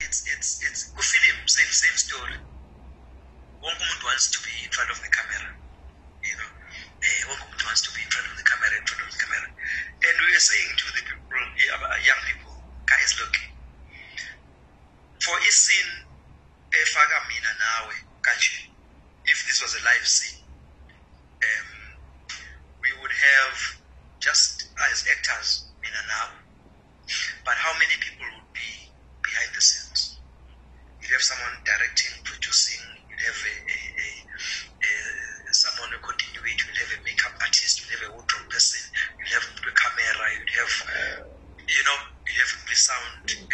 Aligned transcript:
it's 0.00 0.24
it's 0.32 0.50
it's 0.66 0.80
kufilm 0.96 1.38
same 1.46 1.72
same 1.72 1.96
story. 1.96 2.38
Wonke 3.62 3.82
umuntu 3.84 4.04
wants 4.04 4.26
to 4.32 4.38
be 4.46 4.52
in 4.64 4.70
front 4.72 4.90
of 4.90 4.98
the 5.04 5.10
camera 5.12 5.52
you 6.24 6.36
know. 6.40 6.50
Uh, 7.04 7.20
wonke 7.28 7.44
umuntu 7.44 7.64
wants 7.68 7.82
to 7.86 7.90
be 7.94 8.00
in 8.02 8.10
front 8.10 8.26
of 8.32 8.36
the 8.40 8.46
camera 8.50 8.72
in 8.80 8.84
front 8.88 9.02
of 9.04 9.08
the 9.12 9.18
camera. 9.20 9.48
And 10.06 10.16
we 10.24 10.30
are 10.32 10.46
saying 10.50 10.70
to 10.80 10.86
the 10.96 11.02
people 11.04 11.36
uh, 11.36 11.98
young 12.04 12.22
people 12.28 12.56
guys 12.88 13.12
look 13.20 13.36
for 15.20 15.36
iscene 15.48 15.92
efaka 16.72 17.18
mina 17.28 17.52
nawe 17.60 17.94
kanje 18.24 18.72
if 19.24 19.46
this 19.46 19.60
was 19.62 19.74
a 19.76 19.82
live 19.84 20.06
scene 20.06 20.40
um, 21.44 21.70
we 22.80 22.90
would 23.00 23.12
have 23.12 23.56
just 24.18 24.68
as 24.90 25.04
actors 25.12 25.70
have 31.20 31.36
someone 31.36 31.56
directing, 31.68 32.16
producing, 32.24 32.80
you'll 33.12 33.26
have 33.28 33.40
a, 33.44 33.54
a, 33.60 33.76
a, 34.00 34.08
a 34.88 35.52
someone 35.52 35.92
who 35.92 36.00
continue 36.00 36.40
it, 36.48 36.56
you'll 36.64 36.80
have 36.80 36.92
a 36.96 37.00
makeup 37.04 37.36
artist, 37.44 37.76
you'll 37.84 37.92
have 37.92 38.08
a 38.08 38.12
wardrobe 38.16 38.48
person, 38.48 38.80
you'll 39.20 39.36
have 39.36 39.44
a 39.44 39.72
camera, 39.76 40.26
you'll 40.32 40.56
have, 40.64 40.74
uh, 40.88 41.16
you 41.68 41.82
know, 41.84 41.98
you'll 42.24 42.40
have 42.40 42.52
the 42.64 42.76
sound. 42.76 43.49